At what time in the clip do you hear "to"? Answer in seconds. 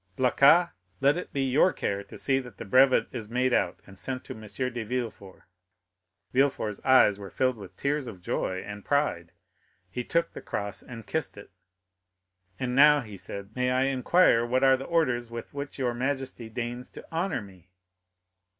2.05-2.17, 4.25-4.33, 16.93-17.05